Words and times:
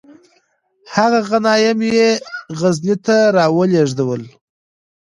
هغه 0.95 1.19
غنایم 1.29 1.79
یې 1.95 2.09
غزني 2.59 2.95
ته 3.05 3.17
را 3.35 3.45
ولیږدول. 3.57 4.21